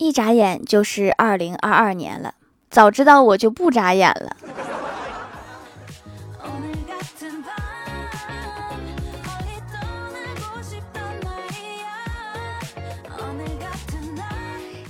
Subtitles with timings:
[0.00, 2.34] 一眨眼就是二零二二年了，
[2.70, 4.36] 早知道我就不眨眼了。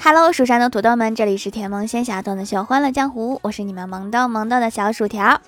[0.04, 5.40] Hello，蜀山的土豆们，这里是甜萌仙侠段的秀欢乐江湖，我是你们萌豆萌豆的小薯条。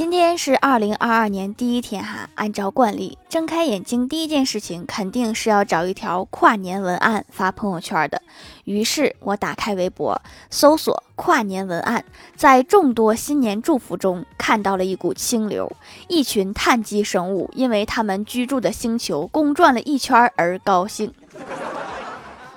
[0.00, 8.22] 今天是二零二二年第一天哈，按照惯例，睁开眼睛第一件事情肯定是要找一条跨年文案发朋友圈的。
[8.64, 12.02] 于是我打开微博，搜索跨年文案，
[12.34, 15.70] 在众多新年祝福中看到了一股清流，
[16.08, 21.12] 一群碳基生物因为他们居住的星球公转了一圈而高兴。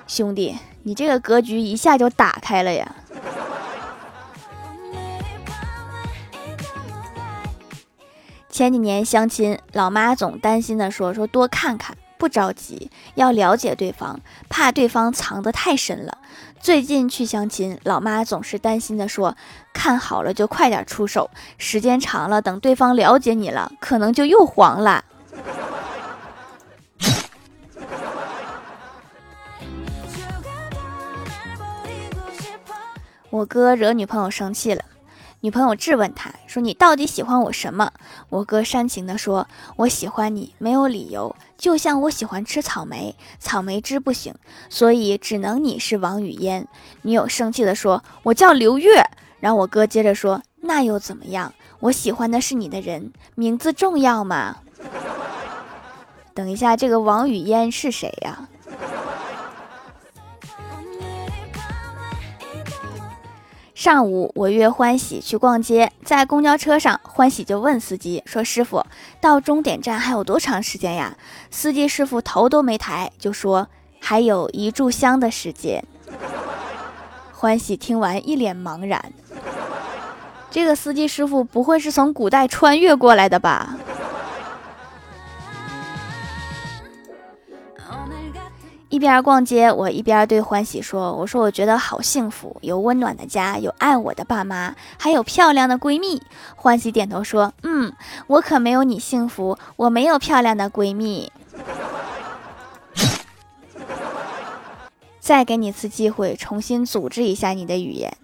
[0.08, 0.56] 兄弟。
[0.86, 2.96] 你这个格局一下就打开了呀！
[8.54, 16.20] 前几年相亲，老妈总担心的说：“说多看看，不着急，要了解对方，怕对方藏得太深了。”
[16.62, 19.36] 最近去相亲，老妈总是担心的说
[19.74, 25.04] ：“看好了就快点出手，时间长了，等对方了解你了，可能就又黄了。
[33.32, 34.86] ”我哥惹女朋友生气了，
[35.44, 37.92] 女朋友质问他说：“你到底喜欢我什么？”
[38.30, 44.34] 我哥煽情的说：“我喜欢你没有理由，就像我喜欢吃草莓，草莓汁不行，
[44.70, 46.66] 所以只能你是王语嫣。”
[47.04, 49.04] 女友生气的说：“我叫刘月。”
[49.42, 51.54] 然后我哥接着说：“那又怎么样？
[51.82, 54.60] 我喜欢的是你的人，名字重要吗？”
[56.34, 58.48] 等一下，这个王语嫣是谁呀？
[63.84, 68.86] 上午，我约欢喜去逛街，在公交车上，欢喜就问司机说：“师傅，
[69.20, 71.18] 到终点站还有多长时间呀？”
[71.52, 73.68] 司机师傅头都没抬，就说
[74.00, 75.84] ：“还有一炷香的时间。
[77.36, 79.12] ”欢喜听完一脸茫然，
[80.50, 83.76] 这个司机师傅不会是从古代穿越过来的吧？
[88.94, 96.22] 一边逛街，我一边对欢喜说：“我说我觉得好幸福，有温暖的家，有爱我的爸妈，还有漂亮的闺蜜。”
[96.56, 97.92] 欢喜点头说：“嗯，
[98.28, 101.32] 我可没有你幸福，我没有漂亮的闺蜜。
[105.20, 108.16] ”再给你次机会，重新组织一下你的语言。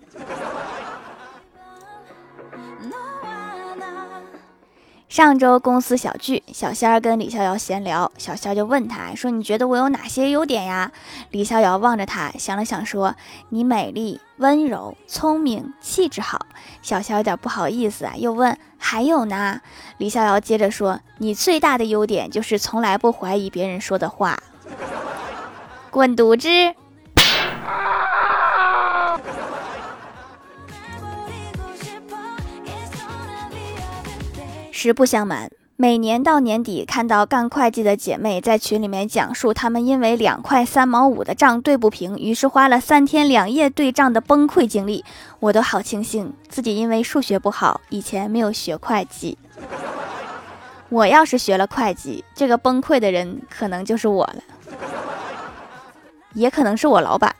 [5.10, 10.92] 上周公司小聚，小仙儿跟李逍遥闲聊，小仙儿就问他说：“你觉得我有哪些优点呀？”
[11.32, 13.16] 李逍遥望着他，想了想说
[13.50, 16.46] ：“你美丽、温柔、聪明、气质好。”
[16.84, 19.60] 小仙儿有点不好意思啊，又问：“还有呢？”
[19.98, 24.38] 李逍遥接着说：“你最大的优点就是从来不怀疑别人说的话。”
[25.90, 26.48] 滚犊子！
[34.82, 45.04] 实不相瞒，每年到年底，看到干会计的姐妹在群里面讲述她们因为两块三毛五的账对不平，于是花了三天两夜对账的崩溃经历，
[45.42, 49.38] 我都好庆幸自己因为数学不好，以前没有学会计。
[50.88, 54.42] 我要是学了会计，这个崩溃的人可能就是我了，
[56.34, 57.36] 也可能是我老板。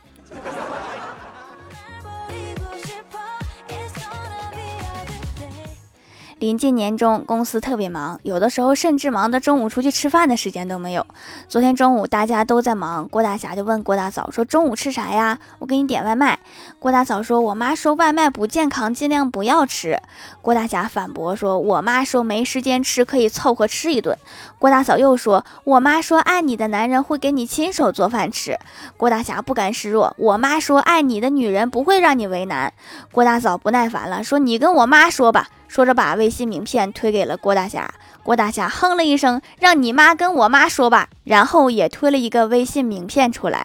[6.40, 11.06] 临近年终，公司特别忙，有的时候甚至忙得中午出去吃饭的时间都没有。
[11.50, 15.38] 昨天中午大家都在忙，郭大侠就问郭大嫂说：“中午吃啥呀？
[15.58, 16.38] 我给你点外卖。”
[16.80, 20.00] 郭大嫂说：“我妈说外卖不健康，尽量不要吃。”
[20.40, 24.16] 郭大侠反驳说：“我妈说没时间吃，可以凑合吃一顿。”
[24.58, 28.58] 郭大嫂又说：“我妈说爱你的男人会给你亲手做饭吃。”
[28.96, 32.72] 郭大侠不甘示弱：“我妈说爱你的女人不会让你为难。”
[33.12, 37.94] 郭大嫂不耐烦了，说：“你跟我妈说吧。”说着，把微信名片推给了郭大侠。
[38.24, 43.64] 郭大侠哼了一声：“让你妈跟我妈说吧。”然后也推了一个微信名片出来。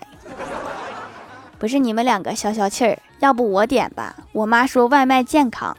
[1.57, 4.15] 不是你们两个消消气儿，要不我点吧？
[4.33, 5.75] 我妈说外卖健康。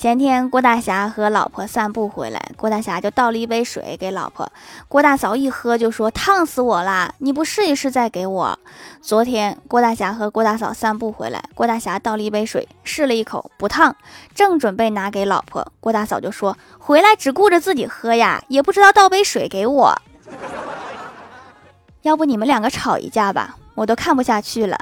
[0.00, 4.50] 前天郭大侠和老婆散步回来，郭大侠就倒了一杯水给老婆。
[4.88, 7.12] 郭大嫂一喝就说：“烫死我啦！
[7.18, 8.58] 你不试一试再给我？”
[9.02, 13.94] 昨天郭大侠和郭大嫂散步回来，郭大侠倒了一杯水，试了一口不烫，
[14.34, 19.94] 正准备拿给老婆，郭大嫂就说：“回来只顾着自己喝呀，也不知道倒杯水给我。
[22.00, 24.78] 要不你们两个吵一架吧，我都看不下去了。”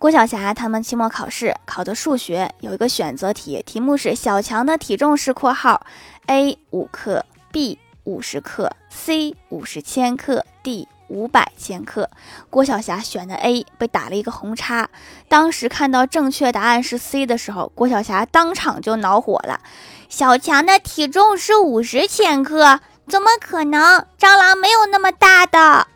[0.00, 5.84] 郭晓霞他们期末考试考的数学有一个选择题，题目是小强的体重是（括号
[6.24, 12.08] ）A 五克，B 五十克，C 五十千克，D 五百千克。
[12.48, 14.88] 郭晓霞选的 A，被打了一个红叉。
[15.28, 19.60] 当时看到正确答案是 C 的时候，郭晓霞当场就恼火了。
[20.08, 24.06] 小强的体重是五十千克，怎么可能？
[24.18, 25.86] 蟑螂没有那么大的。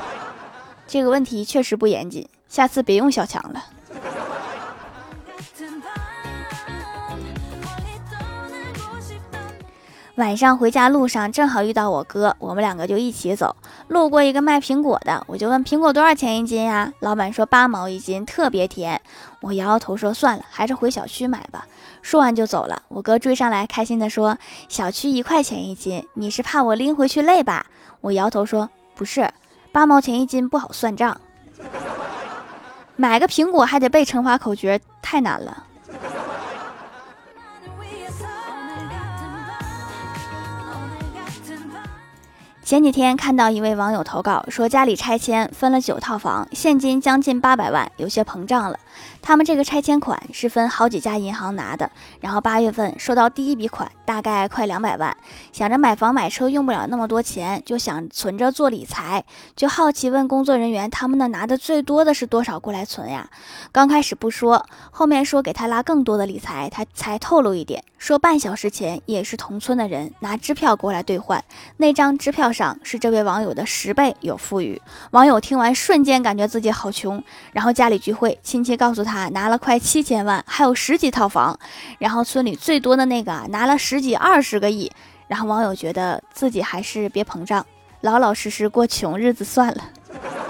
[0.88, 2.26] 这个问题确实不严谨。
[2.48, 3.64] 下次别用小强了。
[10.16, 13.54] 晚上回家路上正好遇到我哥，我们两个就一起走。
[13.88, 16.90] 路过一个卖苹果的，我就问苹果多少钱一斤呀？
[17.00, 18.98] 老板说八毛一斤，特别甜。
[19.42, 21.66] 我摇摇头说算了，还是回小区买吧。
[22.00, 22.80] 说完就走了。
[22.88, 24.38] 我哥追上来，开心的说
[24.70, 27.66] ：“小区一块钱一斤，你是怕我拎回去累吧？”
[28.00, 29.30] 我摇头说：“不是，
[29.70, 31.20] 八毛钱一斤不好算账。”
[32.96, 35.64] 买个苹果还得背乘法口诀，太难了。
[42.64, 48.80] 前几天看到一位网友投稿说，家里拆迁分了九套房，现金将近八百万，有些膨胀了。
[49.26, 51.90] 他们这个拆迁款是分好几家银行拿的，
[52.20, 55.16] 然后八月份收到第一笔款，大概快两百万，
[55.50, 59.24] 想着买房买车用不了那么多钱，就想存着做理财，
[59.56, 63.28] 就好奇问工作人员，他们那拿的最多的是多少过来存呀？
[63.72, 71.42] 刚开始不说，后面说给他拉更多的理财，他才透露一点，说半小时前也是同村的人拿支票过来兑换，
[71.78, 74.80] 那张支票上是这位网友的十倍有富裕。
[75.10, 77.20] 网友听完瞬间感觉自己好穷，
[77.52, 79.15] 然后家里聚会，亲戚告诉他。
[79.30, 81.58] 拿了快七千万，还有十几套房，
[81.98, 84.90] 然后村里最多的那个拿了十几二十个亿，
[85.26, 87.64] 然后网友觉得自己还是别膨胀，
[88.02, 89.84] 老老实实过穷日子算了。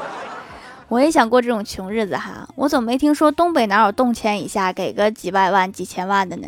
[0.89, 6.47] 我也想过这种穷日子哈，我怎么没听说东北哪有动迁一下给个几百万几千万的呢？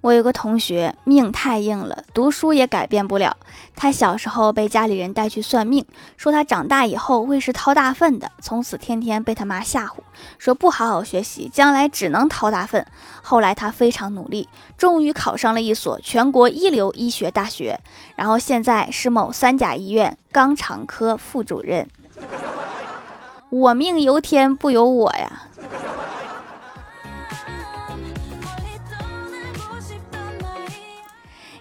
[0.00, 3.36] 我有个同学命太硬了，读书也改变不了。
[3.76, 5.84] 他小时候被家里人带去算命，
[6.16, 9.96] 说他长大以后会是掏大粪的，从此天天被他妈吓唬，
[10.38, 12.86] 说不好好学习，将来只能掏大粪。
[13.20, 14.48] 后来他非常努力，
[14.78, 17.78] 终于考上了一所全国一流医学大学，
[18.16, 21.86] 然后现在是某三甲医院肛肠科副主任。
[23.50, 25.42] 我命由天不由我呀。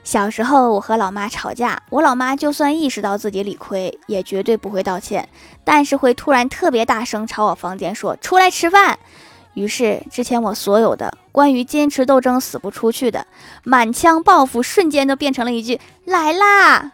[0.10, 5.30] 小时候，我和老妈吵架，我老妈就算意识到自己理亏，也绝对不会道歉，
[5.64, 8.98] 但是会突然特别大声朝我房间说：“出来吃饭。”
[9.54, 13.28] 于是，之前我所有的关于坚持斗争死不出去的
[13.64, 16.92] 满腔抱负，瞬间都变成了一句“来啦”。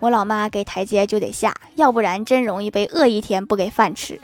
[0.00, 4.18] 我老妈给台阶就得下，要不然真容易被饿一天不给饭吃。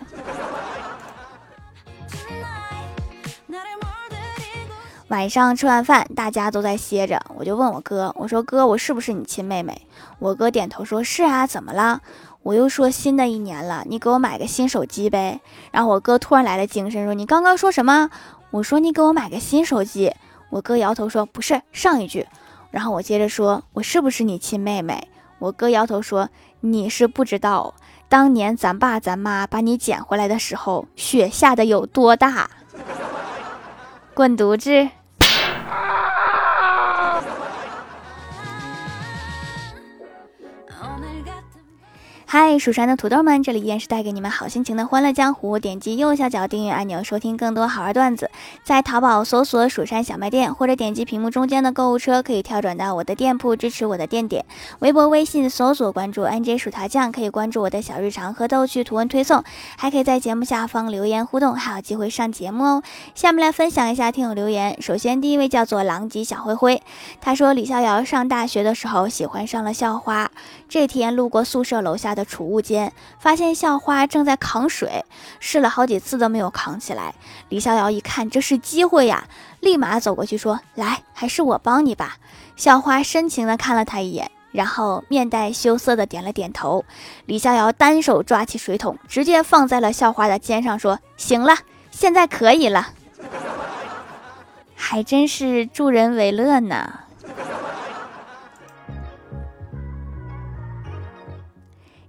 [5.09, 9.83] 晚上吃完饭，大家都在歇着，我就问我哥：“我说哥，我是不是你亲妹妹？”
[10.19, 12.01] 我哥点头说：“是啊，怎么了？”
[12.43, 18.11] 我又说：“新的一年了，你给我买个新手机呗。”然后我哥突然来了精神，说：“你刚刚说什么？”
[18.51, 20.13] 我说：“你给我买个新手机。”
[20.51, 22.27] 我哥摇头说：“不是，上一句。”
[22.73, 25.07] 然后我接着说：“我是不是你亲妹妹？”
[25.39, 26.29] 我哥摇头说
[26.61, 27.75] ：“你是不知道，
[28.09, 32.51] 当年咱爸咱妈把你捡回来的时候，雪下的有多大。
[34.15, 34.89] ”滚犊子！
[42.39, 45.59] 嗨，蜀山的土豆们，这里依然是带给你们好心情的欢乐江湖。
[45.59, 48.31] 点击右下角订阅按钮，收听更多好玩段子。
[48.63, 54.45] 在淘宝搜索“蜀山小卖店”，或者点击屏幕中间的购物车，可以跳转到我的店铺，支持我的店点。
[54.81, 59.43] 微博、微信搜索关注 “nj 薯条酱”，可以关注我的小日常和逗趣图文推送，
[59.79, 62.83] 还可以在节目下方留言互动，还有机会上节目哦。
[63.15, 64.77] 下面来分享一下听友留言。
[64.83, 66.83] 首先，第一位叫做狼藉小灰灰，
[67.19, 70.31] 他说李逍遥上大学的时候喜欢上了校花，
[70.69, 72.15] 这天路过宿舍楼下。
[72.17, 75.05] 的储物间，发现校花正在扛水，
[75.41, 77.15] 试了好几次都没有扛起来。
[77.49, 79.29] 李逍遥一看这是机会呀，
[79.61, 82.17] 立马走过去说：“来，还是我帮你吧。”
[82.57, 86.85] 校花深情地看了他一眼，然后面带羞涩地点了点头。
[87.27, 91.55] 李逍遥单手抓起水桶，直接放在了校花的肩上，说：“行了，
[91.91, 92.89] 现在可以了。”
[94.75, 97.01] 还真是助人为乐呢。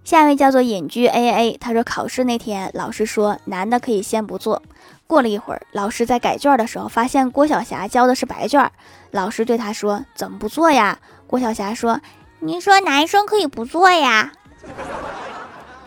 [0.07, 4.63] 下一位叫做隐居 A A，他说考试那天，老师说男的可以先不做。
[5.05, 8.71] 过了一会儿，老师在改卷的时候，发现郭晓霞交的是白卷，
[9.11, 10.97] 老师对他说：“怎么不做呀？”
[11.27, 11.99] 郭晓霞说
[12.39, 14.31] ：“您说男生可以不做呀？”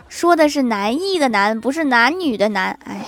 [0.07, 2.77] 说的是男艺的男，不是男女的男。
[2.85, 3.03] 哎。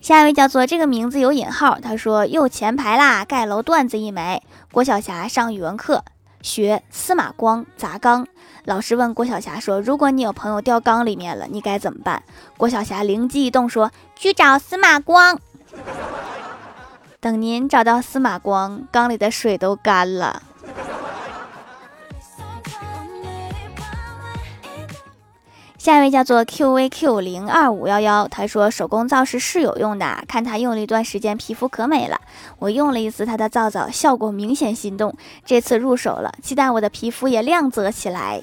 [0.00, 4.42] 下一位叫做这个名字有引号，他说又前排啦，盖楼段子一枚。
[4.72, 6.02] 郭晓霞上语文课
[6.42, 8.26] 学司马光砸缸，
[8.64, 12.22] 老师问郭晓霞说：“如果你有朋友掉缸里面了，你该怎么办？”
[12.58, 15.38] 郭晓霞灵机一动说：“去找司马光。”
[17.20, 20.42] 等您找到司马光，缸里的水都干了。
[25.82, 32.20] 下一位叫做 QVQ 零二五幺幺，他说手工皂是是有用的，看他用了一段时间，皮肤可美了。
[32.60, 35.12] 我用了一次他的皂皂，效果明显心动，
[35.44, 38.40] 这次入手了，期待我的皮肤也亮泽起来。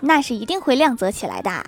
[0.00, 1.64] 那是一定会亮泽起来的。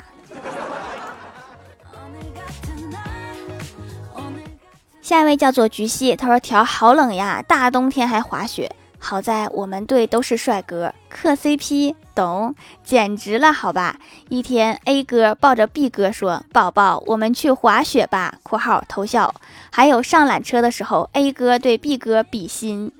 [5.00, 8.74] 下一位叫做菊溪，他说条好冷呀，大冬天还滑雪。
[9.06, 13.96] 好在我们队都是帅哥，磕 CP，懂，简直了，好吧。
[14.30, 18.36] 一天，A 哥抱着 B 哥说：“宝宝，我们去滑雪吧。
[18.42, 19.34] ”（括号偷笑）
[19.70, 22.90] 还有上缆车的时候，A 哥对 B 哥比心。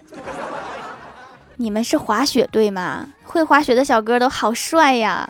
[1.56, 3.06] 你们是滑雪队吗？
[3.22, 5.26] 会滑雪的小哥都好帅呀。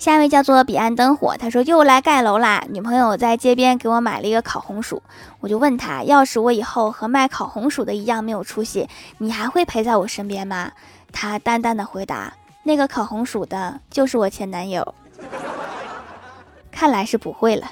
[0.00, 2.64] 下一位叫做彼岸灯火，他说又来盖楼啦。
[2.70, 5.02] 女朋友在街边给我买了一个烤红薯，
[5.40, 8.88] 我就问他，要是我以后和卖烤红薯的一样没有出息，
[9.18, 10.72] 你还会陪在我身边吗？
[11.12, 14.94] 他淡淡的回答，那个烤红薯的就是我前男友。
[16.72, 17.70] 看来是不会了。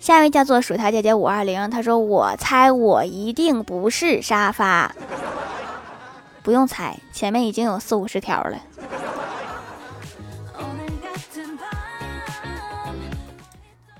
[0.00, 4.94] 下一位叫做薯条姐姐五二零，他说我猜我一定不是沙发。
[6.46, 8.56] 不用猜，前面已经有四五十条了。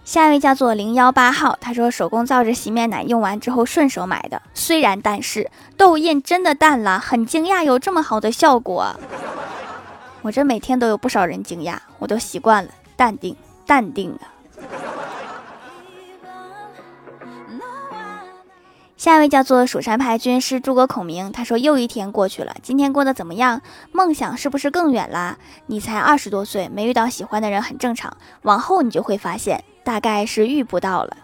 [0.05, 8.95] 下一位叫做零幺八号，他说手工皂是洗面奶用完之后顺手买的，虽然但是痘印真的淡了，很惊讶有这么好的效果。
[10.23, 13.37] 我这每天都有不少人惊讶，我都习惯了，淡定
[13.67, 14.36] 淡定啊。
[19.07, 23.63] 下一位叫做蜀山派军师诸葛孔明，他说又一天过去了，今天过得怎么样？
[23.93, 25.39] 梦想是不是更远啦？
[25.67, 31.17] 你才二十多岁，没遇到喜欢的人很正常，往后你就会发现，大概是遇不到了。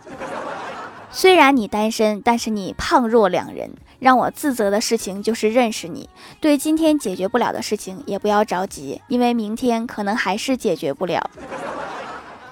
[1.10, 3.72] 虽然你单身，但是你胖若两人。
[3.98, 6.08] 让我自责的事情就是认识你。
[6.40, 11.30] 对今天解决不了的事情，也不要着急，因为明天可能还是解决不了。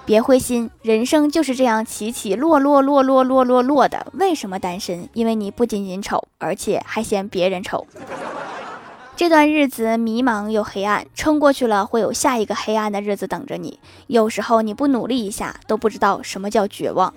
[0.03, 4.07] 别灰心，人生就是这样起起落落落落落落落的。
[4.13, 5.07] 为什么单身？
[5.13, 7.85] 因为你不仅仅丑，而且还嫌别人丑。
[9.15, 13.79] 这段日子迷茫又黑暗，撑过去了，会有下一个黑暗的日子等着你。
[14.07, 17.13] 有时候你不努力一下，都不知道什么叫绝望。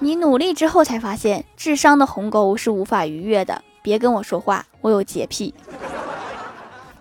[0.00, 3.62] 你努力之后才发现，智商的鸿沟是无法逾越的。
[3.80, 5.54] 别跟我说话，我有洁癖。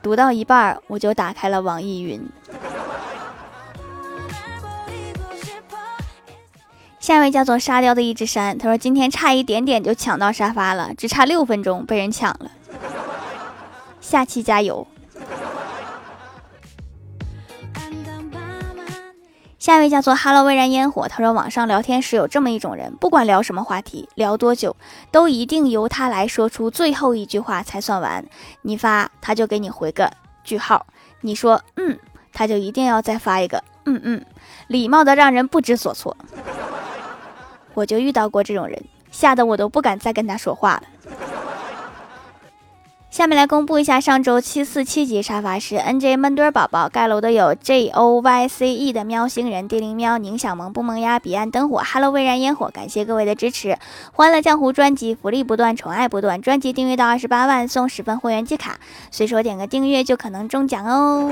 [0.03, 2.21] 读到一半，我就打开了网易云。
[7.03, 12.49] 下一位叫做沙雕的一只山，他说今天差一点点就抢到沙发了，只差六分钟被人抢了。
[13.99, 14.87] 下期加油！
[19.59, 24.73] 下一位叫做 Hello 微燃烟火，他说网上聊天时有这么一种人，不管聊什么话题，聊多久，
[25.11, 28.23] 都一定由他来说出最后一句话才算完。
[28.61, 30.09] 你发他就给你回个
[30.45, 30.85] 句号，
[31.19, 31.99] 你说嗯，
[32.31, 34.25] 他就一定要再发一个嗯嗯，
[34.67, 36.15] 礼貌的让人不知所措。
[37.73, 40.83] 我就遇到过这种人，吓得我都不敢再跟他说话了。
[43.09, 53.77] 下面来公布一下上周七四七级沙发是 N J 闷墩宝宝盖楼的有 J O Y C E 的喵星人、地灵喵、宁小萌不萌呀、彼岸灯火、Hello 微燃烟火，感谢各位的支持！
[54.13, 58.79] 欢乐江湖专辑福利不断，宠爱不断，专辑订阅到二十八万送十份会员季卡，
[59.11, 61.31] 随手点个订阅就可能中奖哦。